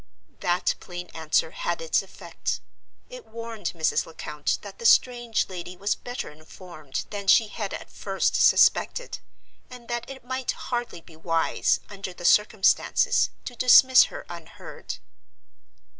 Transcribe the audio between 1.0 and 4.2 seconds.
answer had its effect. It warned Mrs.